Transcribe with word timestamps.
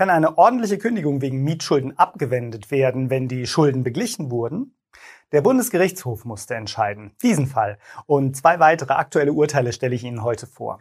Kann 0.00 0.08
eine 0.08 0.38
ordentliche 0.38 0.78
Kündigung 0.78 1.20
wegen 1.20 1.44
Mietschulden 1.44 1.98
abgewendet 1.98 2.70
werden, 2.70 3.10
wenn 3.10 3.28
die 3.28 3.46
Schulden 3.46 3.84
beglichen 3.84 4.30
wurden? 4.30 4.74
Der 5.30 5.42
Bundesgerichtshof 5.42 6.24
musste 6.24 6.54
entscheiden. 6.54 7.14
Diesen 7.20 7.46
Fall 7.46 7.76
und 8.06 8.34
zwei 8.34 8.58
weitere 8.60 8.94
aktuelle 8.94 9.34
Urteile 9.34 9.74
stelle 9.74 9.94
ich 9.94 10.02
Ihnen 10.02 10.22
heute 10.22 10.46
vor. 10.46 10.80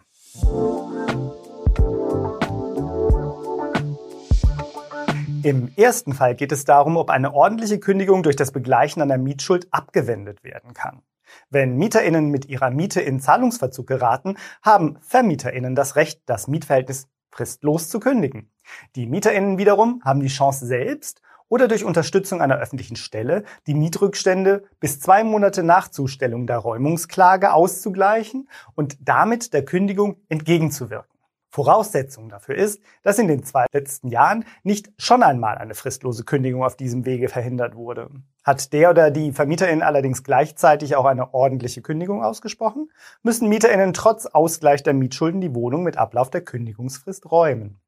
Im 5.44 5.74
ersten 5.76 6.14
Fall 6.14 6.36
geht 6.36 6.54
es 6.54 6.64
darum, 6.64 6.96
ob 6.96 7.10
eine 7.10 7.34
ordentliche 7.34 7.82
Kündigung 7.82 8.24
durch 8.24 8.38
das 8.38 8.54
Begleichen 8.54 9.02
einer 9.02 9.18
Mietschuld 9.18 9.68
abgewendet 9.72 10.46
werden 10.46 10.74
kann. 10.74 11.02
Wenn 11.50 11.76
MieterInnen 11.76 12.30
mit 12.30 12.46
ihrer 12.46 12.70
Miete 12.72 13.02
in 13.02 13.20
Zahlungsverzug 13.20 13.86
geraten, 13.86 14.38
haben 14.62 14.98
VermieterInnen 15.02 15.76
das 15.76 15.98
Recht, 15.98 16.22
das 16.26 16.48
Mietverhältnis 16.48 17.10
fristlos 17.32 17.90
zu 17.90 18.00
kündigen. 18.00 18.52
Die 18.96 19.08
MieterInnen 19.08 19.58
wiederum 19.58 20.02
haben 20.04 20.22
die 20.22 20.28
Chance 20.28 20.66
selbst 20.66 21.22
oder 21.50 21.68
durch 21.68 21.84
Unterstützung 21.84 22.42
einer 22.42 22.58
öffentlichen 22.58 22.96
Stelle 22.96 23.44
die 23.68 23.74
Mietrückstände 23.74 24.64
bis 24.80 25.00
zwei 25.00 25.24
Monate 25.24 25.64
nach 25.64 25.90
Zustellung 25.90 26.48
der 26.48 26.58
Räumungsklage 26.58 27.54
auszugleichen 27.54 28.48
und 28.76 28.98
damit 29.02 29.54
der 29.54 29.66
Kündigung 29.66 30.18
entgegenzuwirken. 30.30 31.20
Voraussetzung 31.52 32.30
dafür 32.30 32.56
ist, 32.56 32.80
dass 33.02 33.18
in 33.18 33.28
den 33.28 33.44
zwei 33.44 33.66
letzten 33.74 34.10
Jahren 34.10 34.46
nicht 34.62 34.92
schon 35.00 35.24
einmal 35.24 35.58
eine 35.58 35.74
fristlose 35.74 36.24
Kündigung 36.24 36.64
auf 36.64 36.78
diesem 36.78 37.08
Wege 37.08 37.28
verhindert 37.28 37.76
wurde. 37.76 38.12
Hat 38.44 38.72
der 38.72 38.92
oder 38.92 39.10
die 39.10 39.32
Vermieterin 39.32 39.82
allerdings 39.82 40.24
gleichzeitig 40.24 40.96
auch 40.96 41.06
eine 41.06 41.34
ordentliche 41.34 41.82
Kündigung 41.82 42.24
ausgesprochen, 42.24 42.92
müssen 43.24 43.50
Mieterinnen 43.50 43.94
trotz 43.94 44.28
Ausgleich 44.28 44.84
der 44.84 44.94
Mietschulden 44.94 45.42
die 45.42 45.56
Wohnung 45.56 45.82
mit 45.82 45.98
Ablauf 45.98 46.30
der 46.30 46.42
Kündigungsfrist 46.42 47.32
räumen. 47.32 47.82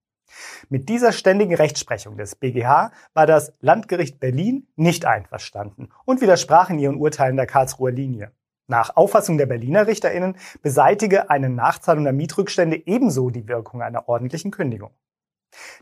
Mit 0.70 0.90
dieser 0.90 1.12
ständigen 1.12 1.56
Rechtsprechung 1.56 2.18
des 2.18 2.36
BGH 2.36 2.92
war 3.14 3.26
das 3.26 3.54
Landgericht 3.60 4.20
Berlin 4.20 4.68
nicht 4.76 5.06
einverstanden 5.06 5.90
und 6.06 6.22
widersprach 6.22 6.70
in 6.70 6.80
ihren 6.80 6.96
Urteilen 6.98 7.38
der 7.38 7.48
Karlsruher 7.48 7.92
Linie. 7.92 8.32
Nach 8.68 8.96
Auffassung 8.96 9.38
der 9.38 9.48
Berliner 9.48 9.88
RichterInnen 9.88 10.38
beseitige 10.62 11.30
eine 11.30 11.50
Nachzahlung 11.50 12.06
der 12.06 12.14
Mietrückstände 12.14 12.82
ebenso 12.86 13.30
die 13.30 13.48
Wirkung 13.48 13.82
einer 13.82 14.08
ordentlichen 14.08 14.52
Kündigung. 14.52 14.92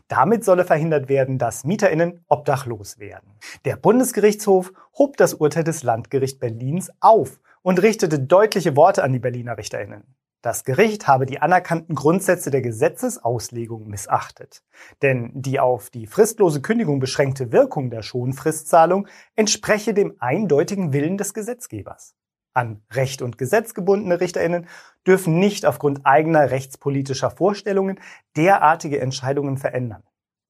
Damit 0.08 0.44
solle 0.44 0.64
verhindert 0.64 1.08
werden, 1.08 1.38
dass 1.38 1.64
MieterInnen 1.64 2.24
obdachlos 2.28 2.98
werden. 2.98 3.38
Der 3.64 3.76
Bundesgerichtshof 3.76 4.72
hob 4.98 5.16
das 5.16 5.34
Urteil 5.34 5.64
des 5.64 5.84
Landgericht 5.84 6.40
Berlins 6.40 6.90
auf 6.98 7.40
und 7.62 7.80
richtete 7.80 8.18
deutliche 8.18 8.74
Worte 8.74 9.04
an 9.04 9.12
die 9.12 9.18
Berliner 9.20 9.56
RichterInnen. 9.56 10.02
Das 10.42 10.64
Gericht 10.64 11.06
habe 11.06 11.26
die 11.26 11.42
anerkannten 11.42 11.94
Grundsätze 11.94 12.50
der 12.50 12.62
Gesetzesauslegung 12.62 13.88
missachtet. 13.88 14.62
Denn 15.02 15.30
die 15.34 15.60
auf 15.60 15.90
die 15.90 16.06
fristlose 16.06 16.62
Kündigung 16.62 16.98
beschränkte 16.98 17.52
Wirkung 17.52 17.90
der 17.90 18.02
Schonfristzahlung 18.02 19.06
entspreche 19.36 19.92
dem 19.92 20.14
eindeutigen 20.18 20.94
Willen 20.94 21.18
des 21.18 21.34
Gesetzgebers. 21.34 22.14
An 22.54 22.82
Recht 22.90 23.20
und 23.20 23.36
Gesetz 23.36 23.74
gebundene 23.74 24.20
Richterinnen 24.20 24.66
dürfen 25.06 25.38
nicht 25.38 25.66
aufgrund 25.66 26.06
eigener 26.06 26.50
rechtspolitischer 26.50 27.30
Vorstellungen 27.30 28.00
derartige 28.34 29.00
Entscheidungen 29.00 29.58
verändern. 29.58 30.02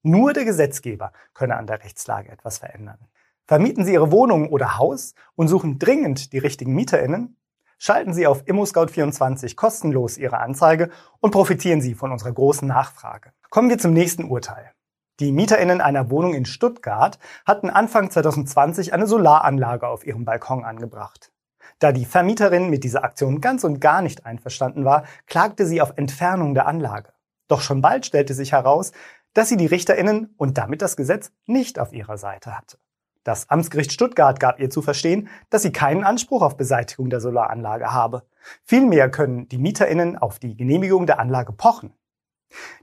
Nur 0.02 0.33
der 0.33 0.44
Gesetzgeber 0.44 1.12
könne 1.34 1.56
an 1.56 1.66
der 1.66 1.83
Rechtslage 1.83 2.30
etwas 2.30 2.58
verändern. 2.58 2.98
Vermieten 3.46 3.84
Sie 3.84 3.92
Ihre 3.92 4.12
Wohnung 4.12 4.48
oder 4.48 4.78
Haus 4.78 5.14
und 5.34 5.48
suchen 5.48 5.80
dringend 5.80 6.33
die 6.33 6.38
richtigen 6.38 6.74
Mieterinnen? 6.74 7.36
Schalten 7.83 8.12
Sie 8.12 8.27
auf 8.27 8.42
ImmoScout24 8.45 9.56
kostenlos 9.56 10.19
Ihre 10.19 10.36
Anzeige 10.36 10.91
und 11.20 11.31
profitieren 11.31 11.81
Sie 11.81 11.95
von 11.95 12.12
unserer 12.12 12.33
großen 12.33 12.69
Nachfrage. 12.69 13.33
Kommen 13.48 13.70
wir 13.70 13.78
zum 13.78 13.95
nächsten 13.95 14.25
Urteil. 14.25 14.73
Die 15.19 15.33
MieterInnen 15.33 15.81
einer 15.81 16.11
Wohnung 16.11 16.34
in 16.34 16.45
Stuttgart 16.45 17.19
hatten 17.47 17.70
Anfang 17.70 18.11
2020 18.11 18.92
eine 18.92 19.06
Solaranlage 19.06 19.89
auf 19.89 20.06
ihrem 20.06 20.27
Balkon 20.27 20.62
angebracht. 20.62 21.33
Da 21.78 21.92
die 21.92 22.05
Vermieterin 22.05 22.69
mit 22.69 22.84
dieser 22.84 23.02
Aktion 23.02 23.40
ganz 23.40 23.64
und 23.64 23.80
gar 23.80 24.02
nicht 24.02 24.27
einverstanden 24.27 24.85
war, 24.85 25.05
klagte 25.27 25.64
sie 25.64 25.80
auf 25.80 25.95
Entfernung 25.96 26.52
der 26.52 26.67
Anlage. 26.67 27.14
Doch 27.48 27.63
schon 27.63 27.80
bald 27.80 28.05
stellte 28.05 28.35
sich 28.35 28.52
heraus, 28.52 28.92
dass 29.33 29.48
sie 29.48 29.57
die 29.57 29.64
Richterinnen 29.64 30.35
und 30.36 30.58
damit 30.58 30.83
das 30.83 30.98
Gesetz 30.98 31.33
nicht 31.46 31.79
auf 31.79 31.95
ihrer 31.95 32.19
Seite 32.19 32.58
hatte. 32.58 32.77
Das 33.23 33.51
Amtsgericht 33.51 33.92
Stuttgart 33.92 34.41
gab 34.41 34.61
ihr 34.61 34.70
zu 34.70 34.81
verstehen, 34.81 35.29
dass 35.51 35.63
sie 35.63 35.73
keinen 35.73 36.05
Anspruch 36.05 36.41
auf 36.42 36.57
Beseitigung 36.57 37.11
der 37.11 37.20
Solaranlage 37.20 37.92
habe. 37.92 38.23
Vielmehr 38.64 39.11
können 39.11 39.47
die 39.48 39.58
Mieterinnen 39.58 40.17
auf 40.17 40.39
die 40.39 40.57
Genehmigung 40.57 41.07
der 41.07 41.20
Anlage 41.20 41.53
pochen. 41.53 41.92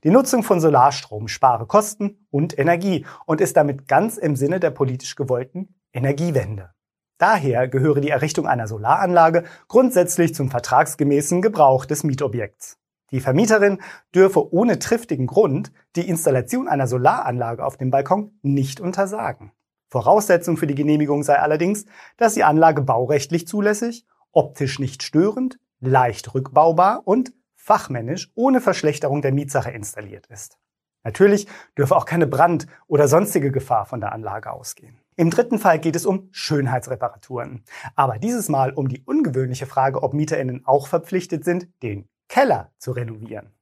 Die 0.04 0.12
Nutzung 0.12 0.44
von 0.44 0.62
Solarstrom 0.62 1.28
spare 1.28 1.66
Kosten 1.66 2.28
und 2.30 2.58
Energie 2.58 3.06
und 3.26 3.42
ist 3.42 3.58
damit 3.58 3.88
ganz 3.88 4.18
im 4.18 4.36
Sinne 4.36 4.60
der 4.60 4.72
politisch 4.72 5.16
gewollten 5.16 5.76
Energiewende. 5.92 6.72
Daher 7.18 7.68
gehöre 7.68 8.00
die 8.00 8.12
Errichtung 8.12 8.48
einer 8.48 8.68
Solaranlage 8.68 9.44
grundsätzlich 9.68 10.36
zum 10.36 10.52
vertragsgemäßen 10.52 11.42
Gebrauch 11.42 11.86
des 11.86 12.04
Mietobjekts. 12.04 12.78
Die 13.12 13.22
Vermieterin 13.22 13.82
dürfe 14.14 14.54
ohne 14.54 14.80
triftigen 14.80 15.26
Grund 15.26 15.72
die 15.96 16.08
Installation 16.08 16.68
einer 16.68 16.88
Solaranlage 16.88 17.66
auf 17.66 17.78
dem 17.78 17.90
Balkon 17.90 18.38
nicht 18.44 18.80
untersagen. 18.80 19.52
Voraussetzung 19.90 20.58
für 20.58 20.68
die 20.68 20.76
Genehmigung 20.76 21.24
sei 21.24 21.40
allerdings, 21.40 21.86
dass 22.18 22.34
die 22.34 22.44
Anlage 22.44 22.82
baurechtlich 22.82 23.48
zulässig, 23.48 24.06
optisch 24.32 24.80
nicht 24.80 25.04
störend, 25.04 25.60
leicht 25.80 26.34
rückbaubar 26.34 27.02
und 27.06 27.34
fachmännisch 27.56 28.32
ohne 28.36 28.62
Verschlechterung 28.62 29.22
der 29.22 29.34
Mietsache 29.34 29.72
installiert 29.72 30.28
ist. 30.28 30.58
Natürlich 31.04 31.48
dürfe 31.78 31.96
auch 31.96 32.06
keine 32.06 32.28
Brand- 32.28 32.68
oder 32.88 33.08
sonstige 33.08 33.52
Gefahr 33.52 33.86
von 33.86 34.02
der 34.02 34.12
Anlage 34.12 34.52
ausgehen. 34.52 35.00
Im 35.16 35.30
dritten 35.30 35.58
Fall 35.58 35.80
geht 35.80 35.96
es 35.96 36.06
um 36.06 36.28
Schönheitsreparaturen. 36.32 37.64
Aber 37.96 38.20
dieses 38.20 38.50
Mal 38.50 38.74
um 38.74 38.90
die 38.90 39.04
ungewöhnliche 39.04 39.68
Frage, 39.68 40.04
ob 40.04 40.14
MieterInnen 40.14 40.66
auch 40.66 40.88
verpflichtet 40.88 41.46
sind, 41.46 41.68
den 41.82 42.10
Keller 42.28 42.72
zu 42.78 42.92
renovieren. 42.92 43.54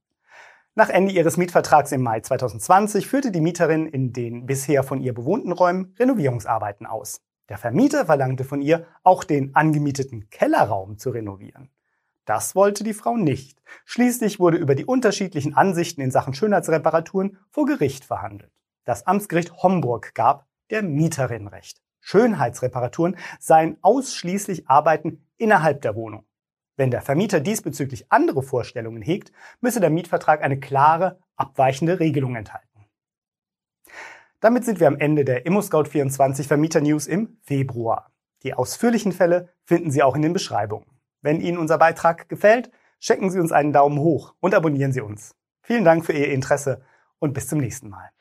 Nach 0.78 0.90
Ende 0.90 1.13
ihres 1.13 1.38
Mietvertrags 1.38 1.94
im 1.94 2.02
Mai 2.02 2.19
2020 2.19 3.08
führte 3.08 3.31
die 3.31 3.40
Mieterin 3.40 3.88
in 3.88 4.12
den 4.12 4.46
bisher 4.46 4.84
von 4.84 5.00
ihr 5.00 5.13
bewohnten 5.13 5.53
Räumen 5.53 5.96
Renovierungsarbeiten 5.97 6.86
aus. 6.86 7.22
Der 7.47 7.58
Vermieter 7.58 8.06
verlangte 8.06 8.44
von 8.44 8.62
ihr, 8.62 8.86
auch 9.02 9.24
den 9.24 9.56
angemieteten 9.56 10.30
Kellerraum 10.30 10.97
zu 10.97 11.12
renovieren. 11.12 11.69
Das 12.25 12.56
wollte 12.56 12.84
die 12.84 12.94
Frau 12.94 13.16
nicht. 13.16 13.62
Schließlich 13.86 14.38
wurde 14.41 14.58
über 14.58 14.75
die 14.75 14.84
unterschiedlichen 14.84 15.56
Ansichten 15.56 16.02
in 16.02 16.12
Sachen 16.12 16.34
Schönheitsreparaturen 16.34 17.38
vor 17.50 17.66
Gericht 17.66 18.03
verhandelt. 18.03 18.52
Das 18.84 19.07
Amtsgericht 19.07 19.63
Homburg 19.63 20.13
gab 20.13 20.46
der 20.72 20.84
Mieterin 20.84 21.47
recht. 21.47 21.81
Schönheitsreparaturen 22.02 23.16
seien 23.40 23.78
ausschließlich 23.81 24.68
Arbeiten 24.68 25.25
innerhalb 25.38 25.81
der 25.84 25.96
Wohnung. 25.96 26.25
Wenn 26.78 26.91
der 26.91 27.02
Vermieter 27.02 27.40
diesbezüglich 27.40 28.12
andere 28.12 28.44
Vorstellungen 28.44 29.02
hegt, 29.02 29.31
müsse 29.62 29.80
der 29.80 29.90
Mietvertrag 29.90 30.44
eine 30.44 30.59
klare, 30.59 31.19
abweichende 31.36 32.00
Regelung 32.00 32.36
enthalten. 32.36 32.86
Damit 34.41 34.66
sind 34.66 34.80
wir 34.80 34.88
am 34.88 35.00
Ende 35.00 35.25
der 35.25 35.46
ImmoScout24 35.46 36.47
Vermieter 36.47 36.81
News 36.81 37.08
im 37.08 37.38
Februar. 37.41 38.12
Die 38.44 38.53
ausführlichen 38.53 39.12
Fälle 39.12 39.50
finden 39.63 39.90
Sie 39.90 40.03
auch 40.03 40.16
in 40.16 40.22
den 40.22 40.34
Beschreibungen. 40.34 40.86
Wenn 41.22 41.41
Ihnen 41.41 41.58
unser 41.58 41.78
Beitrag 41.78 42.30
gefällt, 42.30 42.69
schenken 43.00 43.31
Sie 43.31 43.40
uns 43.40 43.52
einen 43.52 43.74
Daumen 43.74 44.00
hoch 44.00 44.36
und 44.40 44.53
abonnieren 44.53 44.92
Sie 44.92 45.02
uns. 45.02 45.36
Vielen 45.62 45.86
Dank 45.86 46.06
für 46.06 46.13
Ihr 46.13 46.31
Interesse 46.31 46.84
und 47.19 47.34
bis 47.34 47.47
zum 47.47 47.59
nächsten 47.59 47.90
Mal. 47.90 48.12